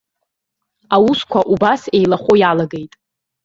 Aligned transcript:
Аусқәа 0.95 1.39
убас 1.53 1.81
еилахәо 1.97 2.33
иалагеит. 2.41 2.93